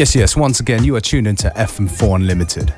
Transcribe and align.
Yes, 0.00 0.16
yes, 0.16 0.34
once 0.34 0.60
again, 0.60 0.82
you 0.82 0.96
are 0.96 1.00
tuned 1.02 1.26
into 1.26 1.50
FM4 1.50 2.16
Unlimited. 2.16 2.72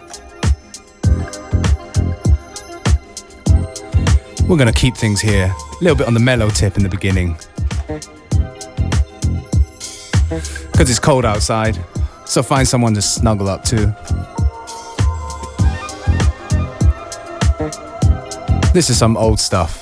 We're 4.48 4.56
going 4.56 4.66
to 4.66 4.72
keep 4.72 4.96
things 4.96 5.20
here, 5.20 5.44
a 5.44 5.84
little 5.84 5.96
bit 5.96 6.08
on 6.08 6.14
the 6.14 6.20
mellow 6.20 6.50
tip 6.50 6.76
in 6.76 6.82
the 6.82 6.88
beginning. 6.88 7.38
Because 10.72 10.90
it's 10.90 10.98
cold 10.98 11.24
outside, 11.24 11.78
so 12.26 12.42
find 12.42 12.66
someone 12.66 12.92
to 12.94 13.00
snuggle 13.00 13.48
up 13.48 13.62
to. 13.66 13.76
This 18.74 18.90
is 18.90 18.98
some 18.98 19.16
old 19.16 19.38
stuff. 19.38 19.80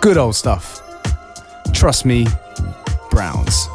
Good 0.00 0.16
old 0.16 0.34
stuff. 0.34 0.80
Trust 1.74 2.06
me, 2.06 2.26
Browns. 3.10 3.68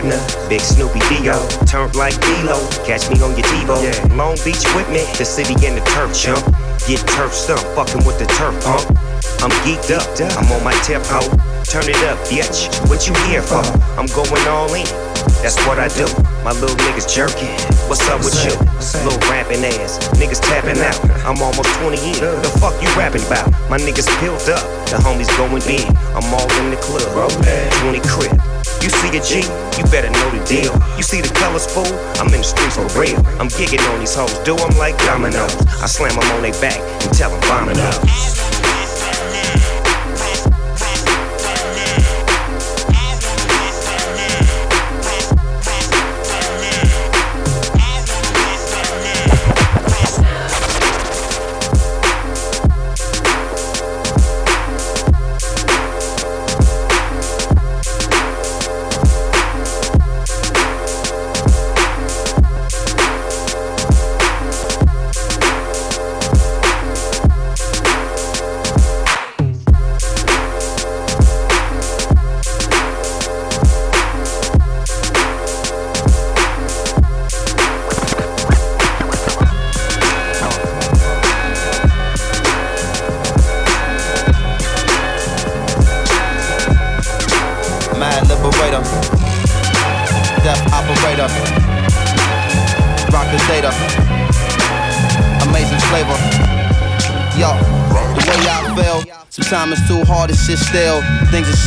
Partner, 0.00 0.48
Big 0.48 0.60
Snoopy 0.60 1.00
Dio. 1.08 1.36
Turned 1.66 1.94
like 1.94 2.14
D-Lo, 2.20 2.58
catch 2.84 3.10
me 3.10 3.20
on 3.22 3.36
your 3.36 3.46
TiVo. 3.46 3.76
Yeah. 3.82 4.14
Long 4.16 4.36
Beach 4.44 4.64
with 4.74 4.88
me, 4.88 5.04
the 5.18 5.24
city 5.24 5.54
and 5.66 5.76
the 5.76 5.84
turf 5.92 6.16
chump. 6.16 6.44
Get 6.86 7.00
turf 7.08 7.32
stump, 7.32 7.60
fucking 7.76 8.04
with 8.06 8.18
the 8.18 8.26
turf 8.38 8.56
pump. 8.64 8.84
I'm 9.42 9.52
geeked 9.64 9.92
up, 9.92 10.04
I'm 10.36 10.50
on 10.52 10.64
my 10.64 10.72
tempo. 10.84 11.20
Turn 11.64 11.88
it 11.88 12.00
up, 12.08 12.18
bitch. 12.28 12.68
What 12.88 13.06
you 13.06 13.14
here 13.28 13.42
for? 13.42 13.62
I'm 13.96 14.06
going 14.16 14.46
all 14.48 14.72
in. 14.74 14.86
That's 15.44 15.56
what 15.66 15.78
I 15.78 15.88
do. 15.88 16.08
My 16.44 16.52
little 16.52 16.76
niggas 16.88 17.08
jerking. 17.08 17.52
What's 17.88 18.06
up 18.08 18.24
with 18.24 18.36
you? 18.44 18.52
Little 19.04 19.20
rapping 19.30 19.64
ass. 19.64 19.98
Niggas 20.16 20.40
tapping 20.40 20.80
out. 20.80 20.98
I'm 21.24 21.40
almost 21.42 21.68
20 21.80 21.96
in. 21.96 22.20
The 22.20 22.50
fuck 22.60 22.74
you 22.82 22.88
rapping 22.96 23.24
about? 23.26 23.48
My 23.68 23.78
niggas 23.78 24.08
peeled 24.20 24.48
up. 24.48 24.64
The 24.88 24.96
homies 24.96 25.30
going 25.36 25.62
big. 25.64 25.86
I'm 26.16 26.24
all 26.32 26.48
in 26.60 26.70
the 26.70 26.80
club. 26.80 27.30
20 27.84 28.00
crib. 28.08 28.49
You 28.82 28.90
see 28.90 29.16
a 29.16 29.20
G, 29.20 29.46
you 29.78 29.84
better 29.90 30.10
know 30.10 30.30
the 30.30 30.42
deal. 30.44 30.72
You 30.96 31.02
see 31.02 31.20
the 31.20 31.32
colors, 31.34 31.66
fool? 31.66 31.86
I'm 32.20 32.32
in 32.32 32.40
the 32.40 32.44
streets 32.44 32.76
for 32.76 32.86
real. 32.98 33.18
I'm 33.40 33.48
gigging 33.48 33.82
on 33.92 34.00
these 34.00 34.14
hoes, 34.14 34.32
do 34.44 34.56
them 34.56 34.76
like 34.78 34.96
dominoes. 34.98 35.54
I 35.82 35.86
slam 35.86 36.14
them 36.18 36.30
on 36.32 36.42
their 36.42 36.52
back 36.60 36.78
and 36.78 37.12
tell 37.12 37.30
them 37.30 37.40
vomit 37.42 37.78
up. 37.78 38.39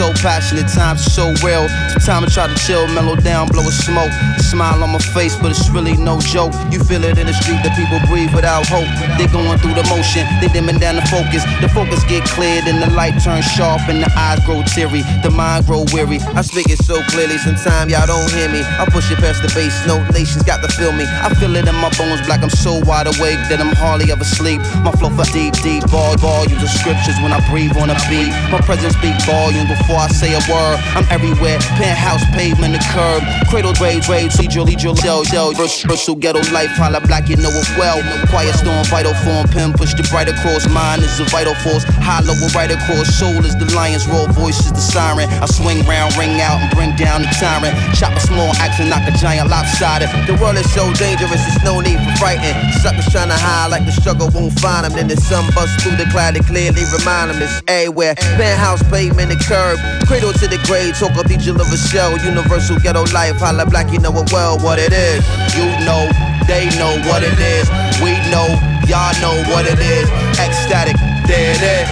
So 0.04 0.13
passionate, 0.24 0.72
times 0.72 1.04
so 1.04 1.36
real. 1.44 1.68
Sometimes 2.00 2.32
I 2.32 2.48
try 2.48 2.48
to 2.48 2.56
chill, 2.56 2.88
mellow 2.96 3.20
down, 3.20 3.52
blow 3.52 3.68
a 3.68 3.76
smoke. 3.84 4.10
Smile 4.40 4.80
on 4.80 4.96
my 4.96 5.04
face, 5.12 5.36
but 5.36 5.52
it's 5.52 5.68
really 5.70 6.00
no 6.00 6.16
joke. 6.24 6.56
You 6.72 6.80
feel 6.80 7.04
it 7.04 7.20
in 7.20 7.28
the 7.28 7.36
street 7.36 7.60
that 7.68 7.76
people 7.76 8.00
breathe 8.08 8.32
without 8.32 8.64
hope. 8.72 8.88
They 9.20 9.28
going 9.28 9.60
through 9.60 9.76
the 9.76 9.84
motion, 9.92 10.24
they 10.40 10.48
dimming 10.48 10.80
down 10.80 10.96
the 10.96 11.06
focus. 11.12 11.44
The 11.60 11.68
focus 11.68 12.08
get 12.08 12.24
cleared 12.24 12.72
and 12.72 12.80
the 12.80 12.88
light 12.96 13.20
turns 13.20 13.44
sharp 13.52 13.84
and 13.92 14.00
the 14.00 14.08
eyes 14.16 14.40
grow 14.48 14.64
teary. 14.64 15.04
The 15.28 15.30
mind 15.30 15.68
grow 15.68 15.84
weary. 15.92 16.24
I 16.40 16.42
speak 16.42 16.72
it 16.72 16.80
so 16.80 17.04
clearly, 17.12 17.36
sometimes 17.38 17.92
y'all 17.92 18.08
don't 18.08 18.32
hear 18.32 18.48
me. 18.48 18.64
I 18.64 18.88
push 18.88 19.12
it 19.12 19.20
past 19.20 19.44
the 19.44 19.52
base, 19.52 19.76
no 19.84 20.00
nations 20.16 20.48
got 20.48 20.64
to 20.64 20.72
feel 20.72 20.96
me. 20.96 21.04
I 21.04 21.36
feel 21.36 21.52
it 21.60 21.68
in 21.68 21.76
my 21.84 21.92
bones, 22.00 22.24
black. 22.24 22.40
I'm 22.40 22.50
so 22.50 22.80
wide 22.88 23.12
awake 23.12 23.44
that 23.52 23.60
I'm 23.60 23.76
hardly 23.76 24.08
ever 24.08 24.24
sleep. 24.24 24.64
My 24.88 24.96
flow 24.96 25.12
for 25.12 25.28
deep, 25.36 25.52
deep, 25.60 25.84
ball, 25.92 26.16
volumes 26.16 26.64
of 26.64 26.72
scriptures 26.72 27.20
when 27.20 27.36
I 27.36 27.44
breathe 27.52 27.76
on 27.76 27.92
a 27.92 27.98
beat. 28.08 28.32
My 28.48 28.64
presence 28.64 28.96
speak 28.96 29.20
volume 29.28 29.68
before 29.68 30.00
I 30.00 30.13
say 30.14 30.32
a 30.34 30.42
word. 30.46 30.78
I'm 30.94 31.06
everywhere, 31.10 31.60
penthouse, 31.76 32.24
pavement, 32.32 32.78
the 32.78 32.82
curb. 32.94 33.26
Cradle, 33.50 33.74
grade, 33.74 34.04
grade, 34.06 34.32
lead 34.38 34.82
your 34.82 34.96
shell, 34.96 35.24
shell. 35.26 35.52
Versatile 35.54 36.16
ghetto 36.16 36.42
life, 36.54 36.72
holla 36.78 37.02
black, 37.02 37.28
you 37.28 37.36
know 37.38 37.50
it 37.50 37.68
well. 37.78 38.00
Quiet 38.30 38.56
storm, 38.56 38.86
vital 38.88 39.14
form, 39.26 39.48
pin 39.50 39.74
push 39.74 39.94
the 39.94 40.06
bright 40.14 40.30
across. 40.30 40.70
Mind 40.70 41.02
is 41.02 41.20
a 41.20 41.26
vital 41.34 41.56
force, 41.66 41.84
hollow 42.06 42.38
right 42.54 42.72
across. 42.72 43.10
Soul 43.18 43.44
is 43.44 43.58
the 43.58 43.66
lion's 43.74 44.08
roar, 44.08 44.30
voice 44.32 44.60
is 44.62 44.72
the 44.72 44.82
siren. 44.82 45.28
I 45.42 45.48
swing 45.48 45.82
round, 45.86 46.16
ring 46.16 46.40
out, 46.40 46.62
and 46.62 46.70
bring 46.72 46.96
down 46.96 47.22
the 47.26 47.32
tyrant. 47.36 47.74
Chop 47.98 48.14
a 48.14 48.22
small 48.22 48.54
axe 48.62 48.80
and 48.80 48.90
knock 48.90 49.04
a 49.10 49.14
giant 49.18 49.50
lopsided. 49.50 50.10
The 50.30 50.38
world 50.38 50.58
is 50.58 50.70
so 50.74 50.86
dangerous, 50.94 51.42
there's 51.42 51.64
no 51.66 51.82
need 51.82 51.98
for 51.98 52.14
frightened. 52.22 52.56
Suckers 52.82 53.10
trying 53.10 53.30
to 53.30 53.38
hide 53.38 53.72
like 53.72 53.86
the 53.86 53.92
struggle 53.92 54.30
won't 54.34 54.54
find 54.60 54.86
them. 54.86 54.94
Then 54.94 55.08
the 55.08 55.18
sun 55.18 55.50
bust 55.56 55.82
through 55.82 55.98
the 55.98 56.06
cloud 56.12 56.36
to 56.36 56.44
clearly 56.44 56.84
remind 56.94 57.32
them 57.32 57.42
it's 57.42 57.62
everywhere. 57.68 58.16
Penthouse, 58.38 58.84
pavement, 58.90 59.30
the 59.34 59.40
curb. 59.42 59.80
Cradle 60.08 60.34
to 60.34 60.48
the 60.48 60.60
grave, 60.68 60.98
talk 61.00 61.16
of 61.18 61.32
each 61.32 61.48
of 61.48 61.56
a 61.56 61.78
shell. 61.78 62.12
Universal 62.20 62.78
ghetto 62.80 63.04
life, 63.14 63.40
holla 63.40 63.66
black, 63.66 63.92
you 63.92 64.00
know 64.00 64.12
it 64.20 64.32
well 64.32 64.60
what 64.60 64.78
it 64.78 64.92
is. 64.92 65.24
You 65.56 65.66
know, 65.88 66.12
they 66.46 66.68
know 66.78 67.00
what 67.08 67.24
it 67.24 67.40
is. 67.40 67.70
We 68.04 68.12
know, 68.28 68.46
y'all 68.86 69.16
know 69.24 69.36
what 69.50 69.66
it 69.66 69.80
is. 69.80 70.10
Ecstatic, 70.38 70.98
there 71.26 71.56
it 71.56 71.64
is. 71.64 71.88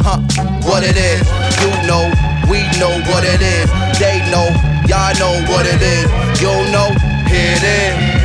Huh, 0.00 0.22
what 0.62 0.84
it 0.84 0.96
is. 0.96 1.26
You 1.58 1.74
know, 1.90 2.06
we 2.46 2.62
know 2.78 2.94
what 3.10 3.24
it 3.26 3.42
is. 3.42 3.68
They 3.98 4.22
know, 4.30 4.46
y'all 4.86 5.12
know 5.18 5.34
what 5.50 5.66
it 5.66 5.82
is. 5.82 6.06
You 6.40 6.54
know, 6.70 6.94
here 7.26 7.58
it 7.58 7.64
is. 7.66 8.18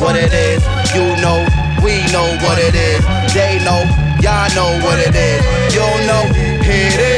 What 0.00 0.14
it 0.14 0.32
is, 0.32 0.62
you 0.94 1.16
know, 1.20 1.65
we 1.86 2.02
know 2.10 2.26
what 2.42 2.58
it 2.58 2.74
is. 2.74 3.00
They 3.32 3.62
know, 3.62 3.86
y'all 4.18 4.50
know 4.58 4.74
what 4.84 4.98
it 4.98 5.14
is. 5.14 5.40
You 5.72 5.86
know, 6.10 6.24
here 6.66 6.90
it 6.90 7.00
is. 7.00 7.15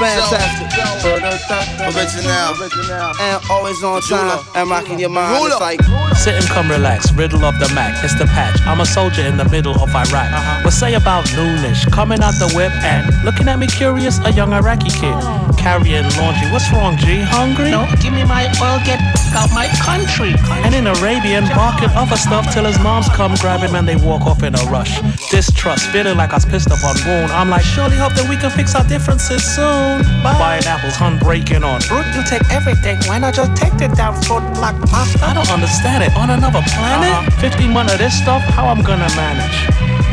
Fantastic. 0.00 0.64
Original. 1.84 3.12
And 3.20 3.44
always 3.50 3.82
on 3.84 4.00
time. 4.00 4.42
And 4.54 4.70
rocking 4.70 4.98
your 4.98 5.10
mind. 5.10 5.44
It's 5.44 5.60
like. 5.60 5.80
Sit 6.16 6.34
and 6.34 6.44
come 6.46 6.70
relax. 6.70 7.12
Riddle 7.12 7.44
of 7.44 7.58
the 7.58 7.68
Mac. 7.74 8.02
It's 8.02 8.18
the 8.18 8.24
patch. 8.24 8.60
I'm 8.66 8.80
a 8.80 8.86
soldier 8.86 9.22
in 9.22 9.36
the 9.36 9.44
middle 9.48 9.74
of 9.74 9.90
Iraq. 9.90 10.32
Uh-huh. 10.32 10.62
What 10.64 10.72
say 10.72 10.94
about 10.94 11.26
noonish? 11.36 11.90
Coming 11.92 12.22
out 12.22 12.32
the 12.40 12.50
whip 12.56 12.72
and 12.82 13.04
looking 13.24 13.48
at 13.48 13.58
me 13.58 13.66
curious. 13.66 14.18
A 14.24 14.32
young 14.32 14.52
Iraqi 14.54 14.88
kid. 14.88 15.16
Carrying 15.58 16.08
laundry. 16.16 16.48
What's 16.50 16.72
wrong, 16.72 16.96
G? 16.96 17.20
Hungry? 17.20 17.70
No, 17.70 17.84
give 18.00 18.14
me 18.14 18.24
my 18.24 18.48
oil. 18.64 18.80
Get 18.88 19.00
out 19.36 19.52
my 19.52 19.68
country. 19.84 20.32
And 20.64 20.74
in 20.74 20.86
Arabian, 20.86 21.44
barking 21.52 21.90
other 21.92 22.16
stuff 22.16 22.52
till 22.54 22.64
his 22.64 22.78
moms 22.80 23.08
come 23.10 23.34
grab 23.36 23.60
him 23.60 23.74
and 23.74 23.86
they 23.86 23.96
walk 23.96 24.22
off 24.22 24.42
in 24.42 24.54
a 24.54 24.64
rush. 24.72 25.00
Distrust, 25.30 25.88
feeling 25.92 26.16
like 26.16 26.30
I 26.30 26.36
was 26.36 26.46
pissed 26.46 26.70
off 26.70 26.82
on 26.84 26.96
wound. 27.04 27.32
I'm 27.32 27.50
like, 27.50 27.64
surely 27.64 27.96
hope 27.96 28.14
that 28.14 28.28
we 28.28 28.36
can 28.36 28.50
fix 28.50 28.74
our 28.74 28.84
differences 28.84 29.44
soon 29.44 29.89
Bye. 30.23 30.37
Buying 30.39 30.65
apples, 30.65 30.95
hun 30.95 31.17
breaking 31.19 31.63
on. 31.63 31.81
Brute, 31.87 32.05
you 32.15 32.23
take 32.25 32.45
everything. 32.51 32.97
Why 33.07 33.19
not 33.19 33.33
just 33.33 33.55
take 33.55 33.77
it 33.81 33.95
down 33.95 34.13
for 34.23 34.41
like 34.63 34.77
pasta? 34.89 35.23
I 35.23 35.33
don't 35.33 35.51
understand 35.51 36.03
it. 36.03 36.15
On 36.17 36.29
another 36.29 36.63
planet? 36.73 37.13
Uh-huh. 37.13 37.41
50 37.41 37.67
months 37.69 37.93
of 37.93 37.99
this 37.99 38.13
stuff, 38.17 38.41
how 38.55 38.67
I'm 38.67 38.81
gonna 38.81 39.09
manage? 39.15 39.57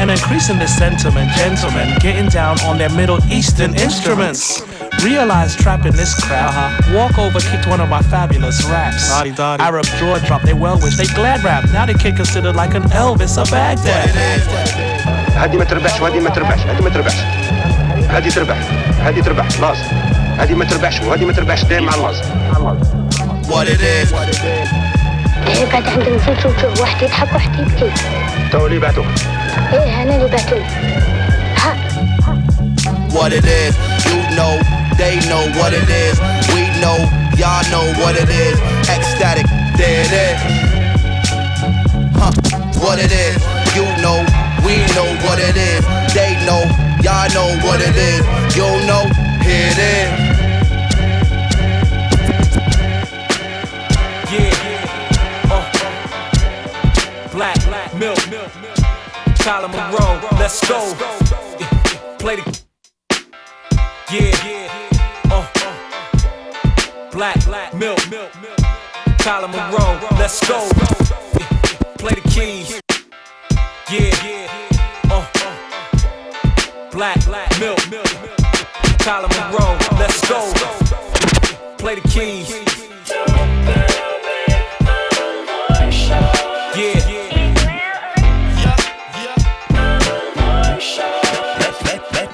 And 0.01 0.11
increasing 0.11 0.59
this 0.59 0.77
sentiment, 0.77 1.31
gentlemen, 1.33 1.97
getting 2.01 2.29
down 2.29 2.61
on 2.61 2.77
their 2.77 2.91
Middle 2.91 3.21
Eastern 3.31 3.75
instruments. 3.77 4.61
Realize 5.03 5.57
trapping 5.57 5.93
this 5.93 6.13
crowd. 6.23 6.53
Uh-huh. 6.53 6.97
Walk 6.97 7.19
over, 7.19 7.41
kicked 7.41 7.67
one 7.67 7.81
of 7.81 7.89
my 7.89 8.03
fabulous 8.03 8.63
raps. 8.65 9.09
Dotty, 9.09 9.33
dotty. 9.33 9.63
Arab 9.63 9.85
jaw 9.99 10.19
drop, 10.27 10.43
they 10.43 10.55
well 10.55 10.79
wish, 10.83 10.97
they 10.97 11.07
glad 11.15 11.43
rap. 11.43 11.65
Now 11.73 11.87
they 11.87 11.95
kid 11.95 12.17
considered 12.17 12.55
like 12.55 12.75
an 12.75 12.83
Elvis 12.93 13.39
of 13.41 13.51
Baghdad. 13.51 14.11
هدي 15.37 15.57
ما 15.57 15.65
تربحش 15.65 16.01
وهدي 16.01 16.21
ما 16.21 16.31
تربحش 16.31 16.61
هدي 16.61 16.83
ما 16.83 16.91
تربحش 16.91 17.17
هدي 18.11 18.31
تربح 18.31 18.57
هدي 19.05 19.23
تربح 19.23 19.47
لازم 19.61 19.83
هدي 20.39 20.55
ما 20.55 20.65
تربحش 20.65 21.01
وهدي 21.01 21.25
ما 21.25 21.33
تربحش 21.33 21.65
دايما 21.65 21.93
على 21.93 22.01
اللازم 22.01 22.23
What 23.53 23.67
it 23.69 23.81
is. 23.81 24.15
إيه 25.47 25.65
قاعد 25.71 25.87
عند 25.89 26.03
المسلسل 26.07 26.49
وشوف 26.49 26.81
واحد 26.81 27.03
يضحك 27.03 27.33
واحد 27.35 27.51
يبكي 27.61 27.91
تو 28.53 28.67
اللي 28.67 28.79
بعتوه 28.79 29.05
ايه 29.73 30.03
انا 30.03 30.17
اللي 30.17 30.29
بعتوه 30.29 30.63
ها 31.57 31.75
What 33.11 33.33
it 33.33 33.45
is. 33.45 33.75
You 34.11 34.21
know, 34.39 34.53
they 35.03 35.15
know 35.31 35.45
what 35.61 35.73
it 35.81 35.89
is. 36.07 36.17
We 36.55 36.63
know, 36.83 36.99
y'all 37.41 37.65
know 37.75 37.85
what 38.03 38.15
it 38.23 38.31
is. 38.47 38.57
Ecstatic, 38.97 39.47
there 39.79 40.01
it 40.07 40.13
is. 40.29 40.39
Huh, 42.21 42.33
what 42.83 42.99
it 43.07 43.13
is. 43.27 43.37
You 43.79 43.87
know, 44.05 44.19
we 44.67 44.75
know 44.97 45.09
what 45.27 45.39
it 45.49 45.57
is. 45.73 45.83
They 46.19 46.31
know, 46.49 46.63
y'all 47.07 47.29
know 47.37 47.49
what 47.67 47.79
it 47.89 47.97
is. 48.13 48.23
you 48.58 48.64
don't 48.64 48.88
know, 48.88 49.04
here 49.44 49.70
it 49.70 49.78
is. 49.78 50.10
Yeah, 54.34 55.52
uh, 55.52 57.30
black, 57.32 57.64
black, 57.66 57.94
milk, 57.94 58.18
milk, 58.32 58.52
milk. 58.62 58.78
Tyler 59.36 59.68
Monroe, 59.68 60.20
let's 60.40 60.68
go. 60.68 60.80
Play 62.18 62.38
the. 62.38 62.62
Yeah, 64.12 64.48
yeah, 64.48 65.32
uh, 65.32 65.48
uh, 65.56 67.12
black, 67.12 67.46
black, 67.46 67.76
milk, 67.76 68.10
milk, 68.10 68.32
milk. 68.42 68.58
Tyler 69.20 69.50
Monroe, 69.50 70.00
let's 70.18 70.40
go. 70.48 70.68
Play 72.00 72.16
the 72.16 72.22
keys. 72.32 72.82
Yeah, 73.92 74.26
yeah, 74.26 75.12
uh, 75.12 75.28
uh, 75.46 76.90
black, 76.90 77.24
black, 77.26 77.60
milk, 77.60 77.90
milk. 77.92 78.22
milk. 78.24 78.37
Tyler 79.08 79.30
Monroe, 79.30 79.78
let's 79.98 80.20
go. 80.28 80.52
Play 81.78 81.96
the 81.96 82.02
keys. 82.10 82.50
Yeah. 86.76 87.00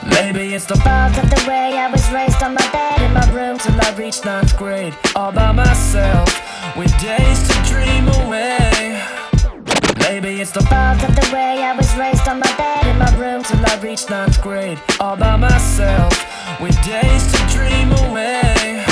Maybe 0.10 0.56
it's 0.56 0.66
the 0.66 0.76
fault 0.78 1.16
of 1.16 1.30
the 1.30 1.46
way 1.48 1.78
I 1.78 1.90
was 1.92 2.12
raised 2.12 2.42
on 2.42 2.56
my 2.56 2.72
bed 2.72 3.02
in 3.04 3.14
my 3.14 3.32
room 3.32 3.60
till 3.60 3.80
I 3.80 3.94
reached 3.96 4.26
ninth 4.26 4.58
grade. 4.58 4.96
All 5.16 5.32
by 5.32 5.52
myself, 5.52 6.28
with 6.76 6.90
days 7.00 7.48
to 7.50 7.54
dream 7.72 8.08
away. 8.26 9.00
Maybe 10.00 10.42
it's 10.42 10.50
the 10.50 10.64
fault 10.64 11.04
of 11.04 11.16
the 11.16 11.30
way 11.32 11.62
I 11.62 11.76
was 11.78 11.96
raised 11.96 12.28
on 12.28 12.40
my 12.40 12.58
bed 12.58 12.88
in 12.88 12.98
my 12.98 13.16
room 13.16 13.44
till 13.44 13.64
I 13.64 13.80
reached 13.80 14.10
ninth 14.10 14.42
grade. 14.42 14.80
All 15.00 15.16
by 15.16 15.38
myself, 15.38 16.14
with 16.60 16.76
days 16.84 17.32
to 17.32 17.40
dream 17.56 17.92
away. 18.08 18.84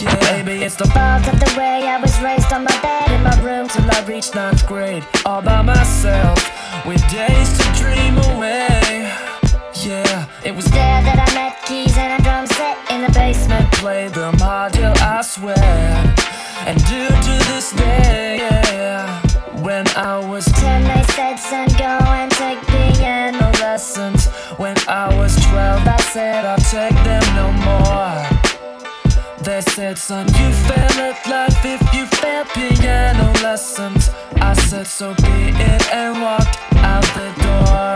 Yeah. 0.00 0.18
Maybe 0.32 0.64
it's 0.64 0.76
the 0.76 0.86
fault 0.86 1.26
of 1.26 1.38
the 1.40 1.54
way 1.58 1.88
I 1.88 1.98
was 2.00 2.18
raised 2.20 2.52
on 2.52 2.64
my 2.64 2.80
bed 2.82 3.10
in 3.10 3.22
my 3.22 3.36
room 3.42 3.68
till 3.68 3.88
I 3.90 4.04
reached 4.06 4.34
ninth 4.34 4.66
grade. 4.66 5.04
All 5.24 5.42
by 5.42 5.62
myself, 5.62 6.38
with 6.86 7.02
days 7.10 7.58
to 7.58 7.64
dream 7.80 8.18
away. 8.30 9.12
Yeah, 9.84 10.26
it 10.44 10.54
was 10.54 10.64
there 10.66 11.02
that 11.06 11.18
I 11.28 11.34
met 11.34 11.62
keys 11.64 11.96
and 11.96 12.20
a 12.20 12.24
drum 12.24 12.46
set 12.46 12.76
in 12.90 13.02
the 13.02 13.12
basement. 13.12 13.70
Played 13.72 14.12
them 14.14 14.38
hard 14.38 14.72
till 14.72 14.94
I 14.96 15.22
swear, 15.22 15.56
and 16.66 16.76
do 16.86 17.08
to 17.08 17.34
this 17.50 17.72
day. 17.72 18.38
Yeah. 18.38 19.22
When 19.62 19.86
I 19.96 20.18
was 20.18 20.44
ten, 20.46 20.84
they 20.84 21.04
said, 21.14 21.36
"Son, 21.36 21.68
go 21.78 21.98
and 22.20 22.30
take 22.32 22.60
lessons." 23.66 24.22
When 24.62 24.76
I 25.02 25.06
was 25.18 25.32
twelve, 25.46 25.82
I 25.98 26.00
said, 26.14 26.40
"I'll 26.50 26.66
take 26.76 26.98
them 27.08 27.24
no 27.40 27.46
more." 27.66 28.18
They 29.46 29.62
said, 29.74 29.96
son, 29.96 30.26
you 30.40 30.48
fail 30.66 30.96
at 31.08 31.18
life 31.34 31.64
if 31.74 31.82
you 31.94 32.04
fail 32.20 32.44
piano 32.54 33.26
lessons. 33.46 34.02
I 34.50 34.52
said, 34.68 34.86
so 34.98 35.14
be 35.24 35.38
it, 35.70 35.82
and 36.00 36.12
walked 36.24 36.56
out 36.92 37.06
the 37.18 37.28
door. 37.44 37.94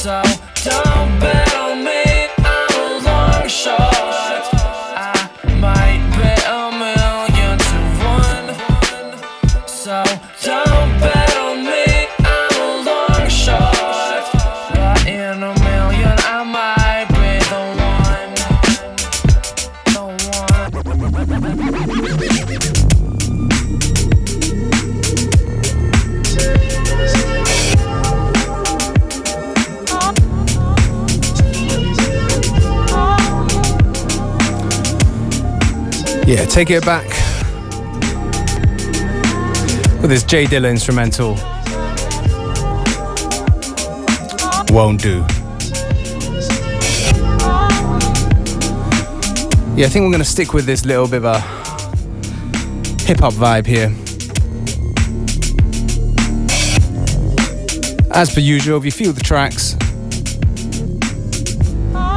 So 0.00 0.14
don't 0.66 0.91
Yeah, 36.32 36.46
take 36.46 36.70
it 36.70 36.82
back 36.86 37.04
with 40.00 40.08
this 40.08 40.24
J 40.24 40.46
Dilla 40.46 40.70
instrumental. 40.70 41.34
Won't 44.74 45.02
do. 45.02 45.18
Yeah, 49.76 49.84
I 49.84 49.90
think 49.90 50.06
we're 50.06 50.12
gonna 50.12 50.24
stick 50.24 50.54
with 50.54 50.64
this 50.64 50.86
little 50.86 51.06
bit 51.06 51.22
of 51.22 51.26
a 51.26 51.40
hip 53.02 53.20
hop 53.20 53.34
vibe 53.34 53.66
here. 53.66 53.92
As 58.14 58.32
per 58.32 58.40
usual, 58.40 58.78
if 58.78 58.86
you 58.86 58.90
feel 58.90 59.12
the 59.12 59.20
tracks, 59.20 59.74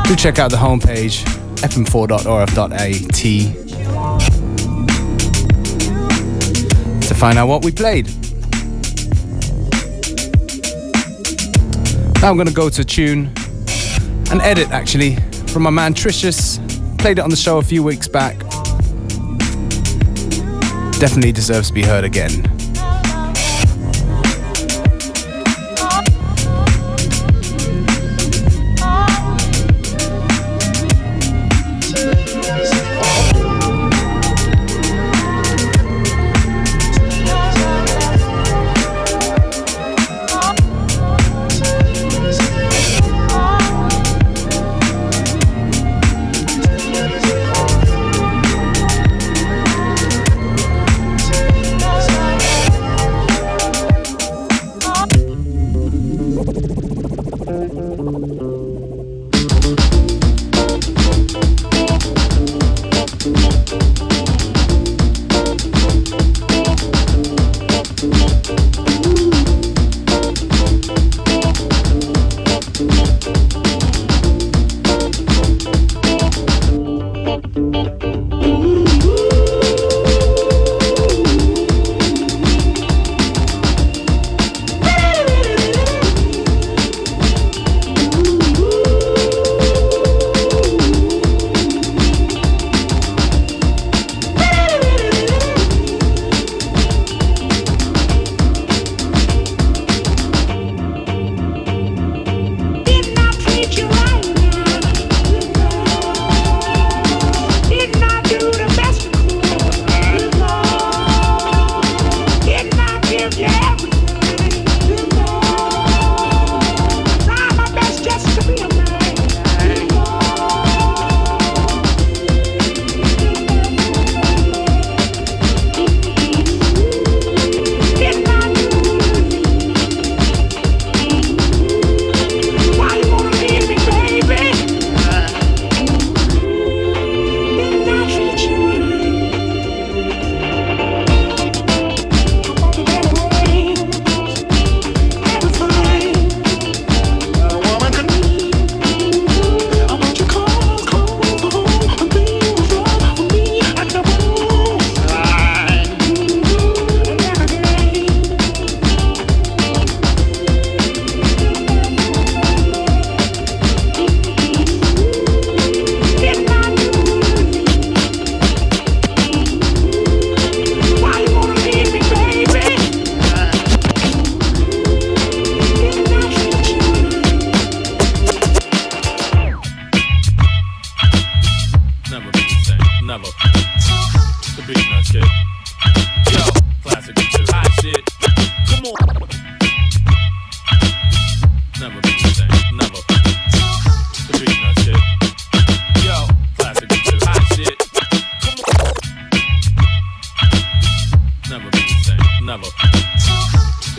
do 0.07 0.15
check 0.15 0.39
out 0.39 0.51
the 0.51 0.57
homepage 0.57 1.21
fm4.orf.at 1.57 3.64
to 7.07 7.15
find 7.15 7.37
out 7.37 7.47
what 7.47 7.63
we 7.63 7.71
played. 7.71 8.07
Now 12.21 12.31
I'm 12.31 12.37
going 12.37 12.47
to 12.47 12.53
go 12.53 12.69
to 12.69 12.81
a 12.81 12.85
tune, 12.85 13.31
an 14.31 14.41
edit 14.41 14.71
actually, 14.71 15.17
from 15.47 15.63
my 15.63 15.69
man 15.69 15.93
Tricious. 15.93 16.59
Played 16.97 17.19
it 17.19 17.21
on 17.21 17.29
the 17.29 17.35
show 17.35 17.59
a 17.59 17.63
few 17.63 17.83
weeks 17.83 18.07
back. 18.07 18.39
Definitely 20.99 21.31
deserves 21.31 21.67
to 21.67 21.73
be 21.73 21.83
heard 21.83 22.03
again. 22.03 22.54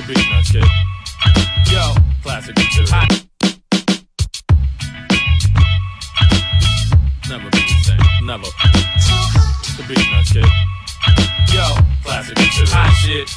Beat 0.07 0.19
nuts 0.31 0.53
kid. 0.53 0.63
Yo, 1.67 1.83
classic 2.23 2.55
too. 2.55 2.85
Never 7.29 7.51
be 7.51 7.59
the 7.59 7.75
same. 7.83 7.99
Never. 8.23 8.47
The 9.75 9.85
beat 9.89 9.99
kid. 10.31 10.47
Yo, 11.53 11.67
classic 12.05 12.37
too. 12.37 12.65
Hot 12.71 12.95
shit. 13.03 13.29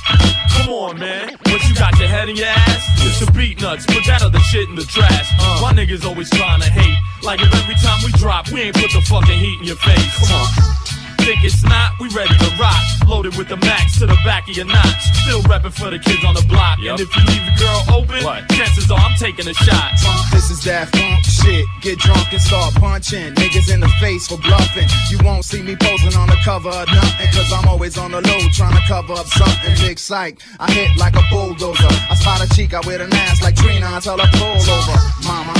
Come 0.53 0.69
on, 0.69 0.99
man. 0.99 1.35
What 1.45 1.67
you 1.67 1.73
got 1.73 1.97
your 1.97 2.07
head 2.07 2.29
in 2.29 2.35
your 2.35 2.45
ass? 2.45 2.85
Just 3.01 3.21
the 3.21 3.31
Beatnuts. 3.31 3.87
Put 3.87 4.05
that 4.05 4.21
other 4.21 4.39
shit 4.39 4.69
in 4.69 4.75
the 4.75 4.83
trash. 4.83 5.27
Uh. 5.39 5.59
My 5.63 5.73
niggas 5.73 6.05
always 6.05 6.29
trying 6.29 6.61
to 6.61 6.69
hate. 6.69 6.97
Like 7.23 7.41
if 7.41 7.51
every 7.51 7.75
time 7.81 7.99
we 8.05 8.11
drop, 8.11 8.51
we 8.51 8.61
ain't 8.61 8.75
put 8.75 8.91
the 8.91 9.01
fucking 9.01 9.39
heat 9.39 9.59
in 9.59 9.65
your 9.65 9.77
face. 9.77 10.19
Come 10.19 10.41
on 10.41 10.98
think 11.29 11.43
it's 11.43 11.63
not, 11.63 11.93
we 12.01 12.09
ready 12.09 12.33
to 12.33 12.49
rock. 12.57 12.81
Loaded 13.05 13.37
with 13.37 13.49
the 13.49 13.57
max 13.57 13.99
to 13.99 14.07
the 14.07 14.17
back 14.25 14.49
of 14.49 14.57
your 14.57 14.65
notch. 14.65 15.01
Still 15.21 15.41
reppin' 15.45 15.71
for 15.71 15.91
the 15.93 15.99
kids 15.99 16.25
on 16.25 16.33
the 16.33 16.41
block. 16.49 16.79
Yep. 16.81 16.97
And 16.97 17.01
if 17.05 17.09
you 17.15 17.21
leave 17.29 17.45
your 17.45 17.57
girl 17.61 17.81
open, 17.93 18.23
what? 18.23 18.49
chances 18.49 18.89
are 18.89 18.97
I'm 18.97 19.13
taking 19.13 19.45
a 19.47 19.53
shot. 19.53 19.93
This 20.33 20.49
is 20.49 20.63
that 20.65 20.89
funk 20.89 21.21
shit. 21.21 21.65
Get 21.81 21.99
drunk 21.99 22.33
and 22.33 22.41
start 22.41 22.73
punching. 22.81 23.35
Niggas 23.37 23.69
in 23.71 23.79
the 23.79 23.91
face 24.01 24.25
for 24.25 24.41
bluffing. 24.41 24.89
You 25.11 25.19
won't 25.21 25.45
see 25.45 25.61
me 25.61 25.75
posing 25.77 26.17
on 26.17 26.29
the 26.29 26.37
cover 26.43 26.69
of 26.69 26.87
nothing. 26.89 27.29
Cause 27.29 27.53
I'm 27.53 27.67
always 27.69 27.95
on 27.97 28.09
the 28.09 28.21
low 28.25 28.41
trying 28.49 28.73
to 28.73 28.83
cover 28.89 29.13
up 29.13 29.27
something. 29.27 29.73
Big 29.85 29.99
psych. 29.99 30.41
I 30.59 30.71
hit 30.71 30.97
like 30.97 31.13
a 31.13 31.21
bulldozer. 31.29 31.93
I 32.09 32.15
spot 32.17 32.41
a 32.41 32.49
chica 32.55 32.81
with 32.87 33.01
an 33.01 33.13
ass 33.13 33.43
like 33.43 33.55
Trina. 33.55 33.85
I 33.85 33.99
tell 33.99 34.17
her 34.17 34.29
pull 34.33 34.57
over. 34.57 34.97
Mama, 35.29 35.53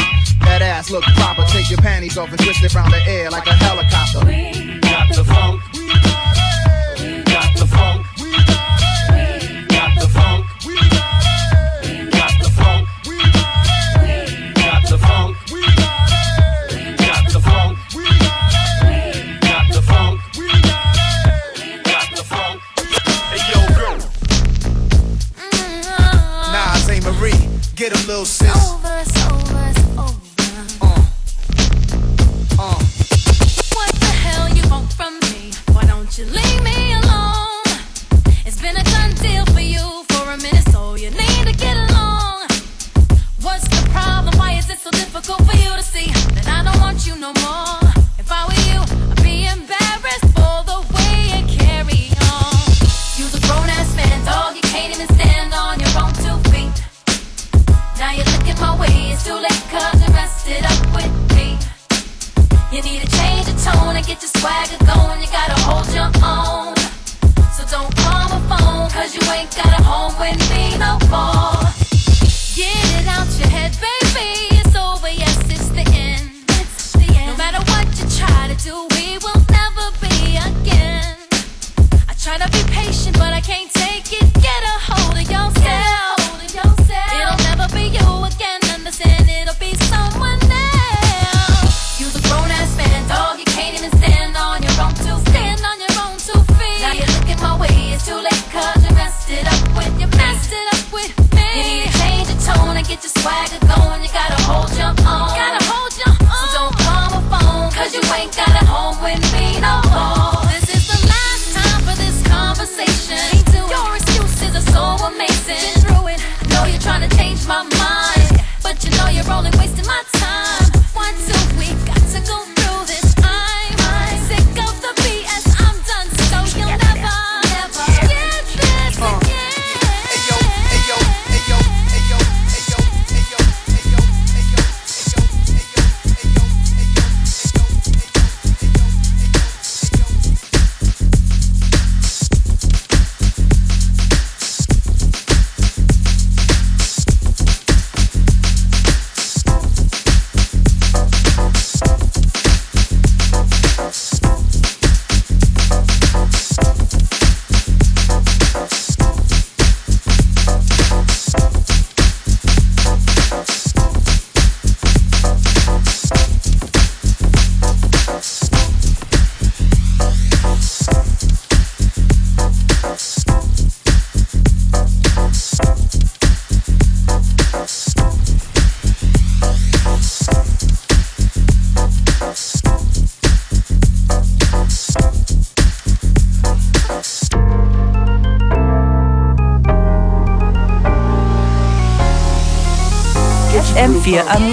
that 0.49 0.65
ass 0.65 0.89
look 0.89 1.03
proper. 1.13 1.45
Take 1.53 1.69
your 1.69 1.82
panties 1.86 2.17
off 2.17 2.29
and 2.29 2.39
twist 2.41 2.63
it 2.63 2.73
around 2.73 2.89
the 2.89 3.01
air 3.05 3.29
like 3.29 3.45
a 3.45 3.53
helicopter. 3.53 4.68
Got 4.99 5.15
the 5.15 5.23
funk. 5.23 5.62
We 6.99 7.23
got 7.23 7.57
the 7.57 7.65
funk. 7.65 7.98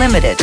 FM4 0.07 0.36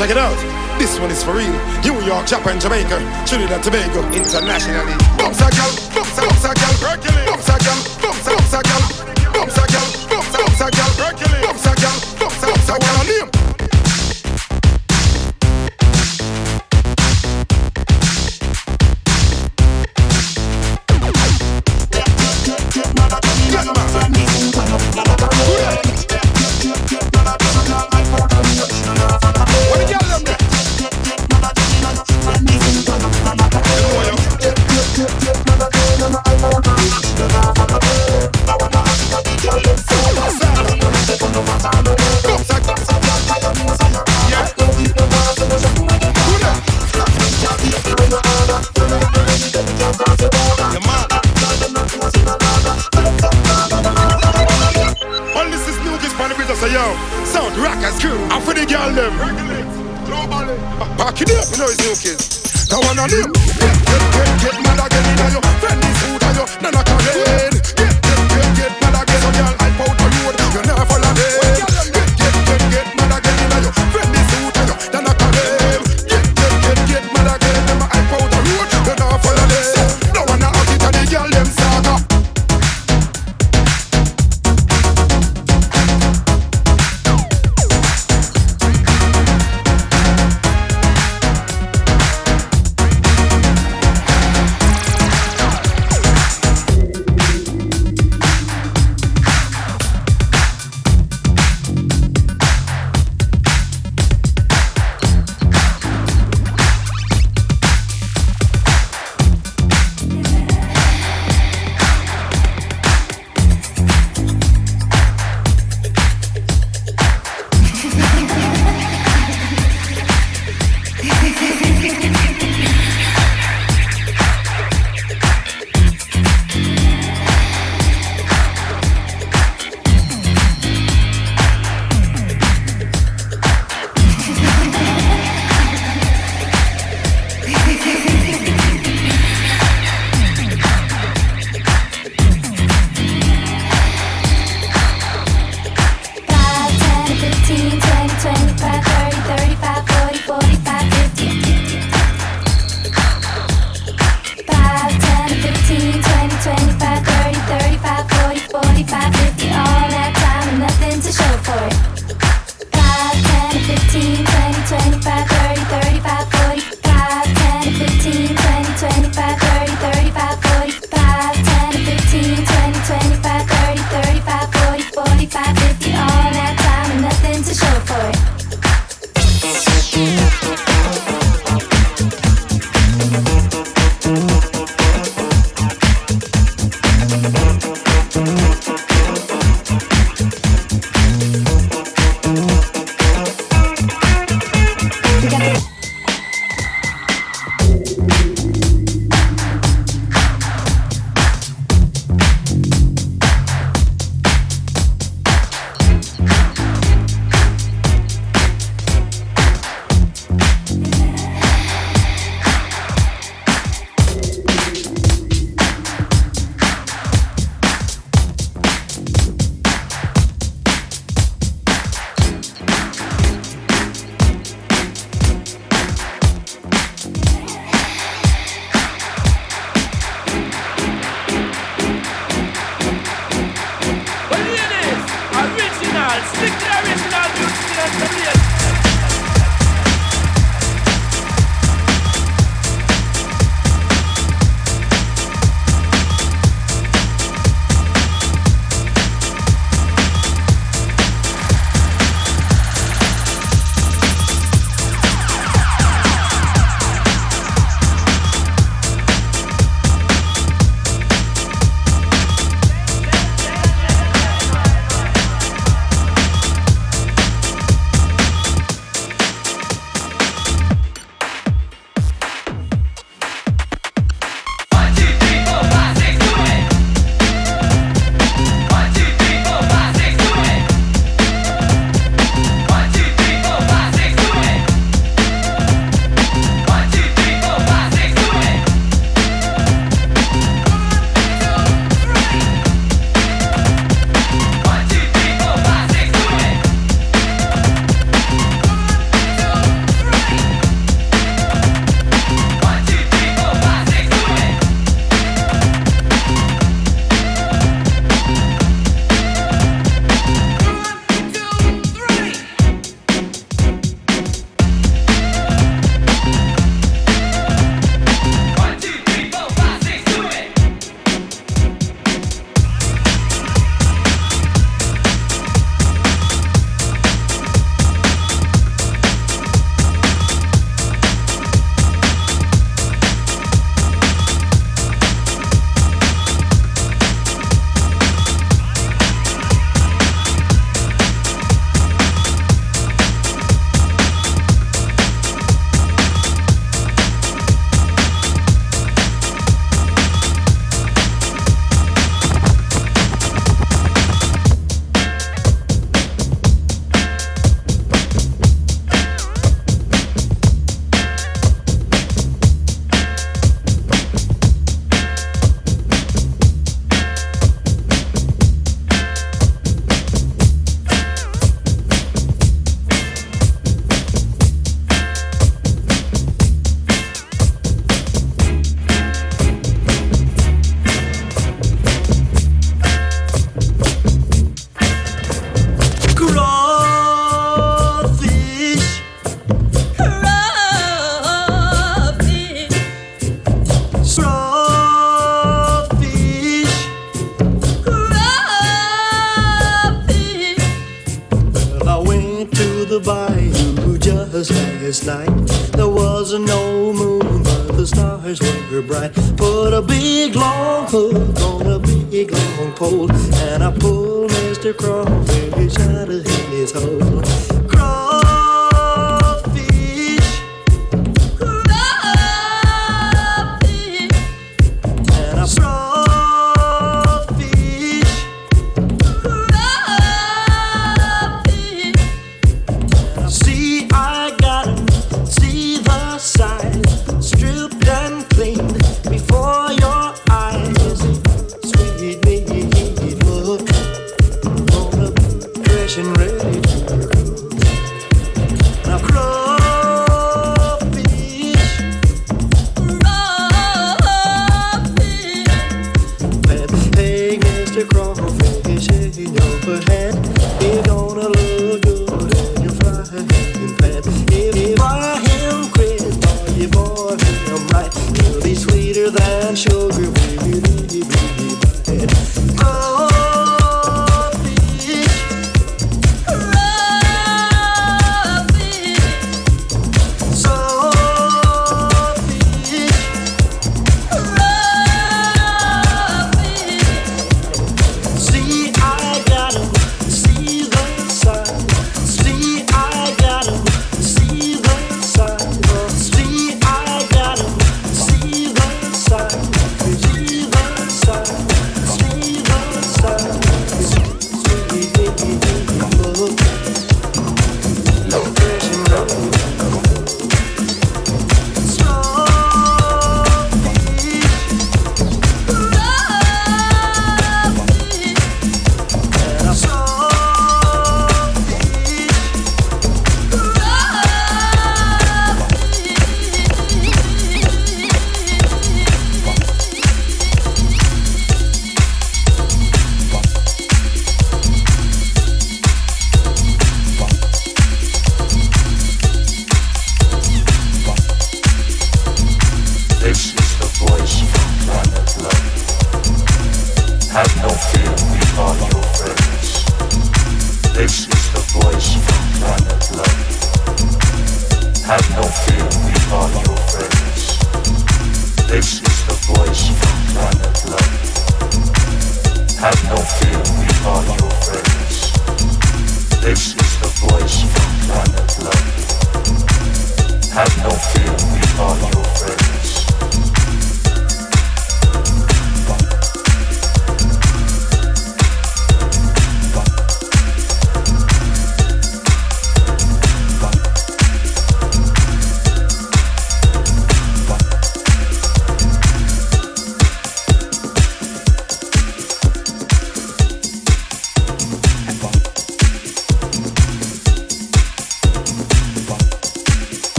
Check 0.00 0.12
it 0.12 0.16
out. 0.16 0.78
This 0.78 0.98
one 0.98 1.10
is 1.10 1.22
for 1.22 1.34
real. 1.34 1.52
New 1.84 2.00
York, 2.06 2.26
Japan, 2.26 2.58
Jamaica, 2.58 2.96
Trinidad, 3.26 3.62
Tobago, 3.62 4.00
internationally. 4.16 4.94
Bounce 5.18 5.42
a 5.42 5.50
gal, 5.50 5.70
bounce 5.94 6.16
a 6.16 6.22
girl, 6.22 6.32
bounce 6.32 6.44
a 6.46 6.54
gal, 6.54 7.26
bounce 7.26 7.48
a 7.50 7.58
gal, 7.58 8.24
bounce 8.24 8.54
a 8.54 8.62
gal. 8.62 8.89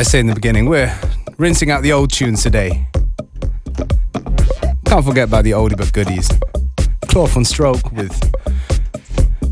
I 0.00 0.02
say 0.02 0.18
in 0.18 0.28
the 0.28 0.34
beginning, 0.34 0.64
we're 0.64 0.98
rinsing 1.36 1.70
out 1.70 1.82
the 1.82 1.92
old 1.92 2.10
tunes 2.10 2.42
today. 2.42 2.86
Can't 4.86 5.04
forget 5.04 5.28
about 5.28 5.44
the 5.44 5.50
oldie 5.50 5.76
but 5.76 5.92
goodies. 5.92 6.26
Cloth 7.08 7.36
and 7.36 7.46
Stroke 7.46 7.92
with 7.92 8.18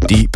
Deep 0.07 0.35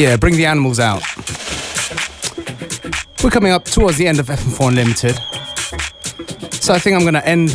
Yeah, 0.00 0.16
bring 0.16 0.34
the 0.34 0.46
animals 0.46 0.80
out. 0.80 1.02
We're 3.22 3.28
coming 3.28 3.52
up 3.52 3.66
towards 3.66 3.98
the 3.98 4.08
end 4.08 4.18
of 4.18 4.28
FM4 4.28 4.68
Unlimited. 4.68 5.16
So 6.54 6.72
I 6.72 6.78
think 6.78 6.96
I'm 6.96 7.02
going 7.02 7.12
to 7.12 7.28
end 7.28 7.50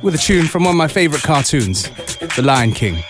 with 0.00 0.14
a 0.14 0.18
tune 0.18 0.46
from 0.46 0.62
one 0.62 0.74
of 0.74 0.76
my 0.76 0.86
favorite 0.86 1.24
cartoons, 1.24 1.90
The 2.36 2.42
Lion 2.42 2.70
King. 2.70 3.02